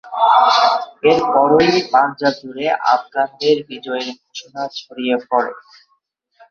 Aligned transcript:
এরপরই 1.03 1.69
পাঞ্জাব 1.91 2.33
জুড়ে 2.39 2.65
আফগানদের 2.93 3.57
বিজয়ের 3.69 4.07
ঘোষণা 4.19 4.63
ছড়িয়ে 4.77 5.15
পরে। 5.29 5.51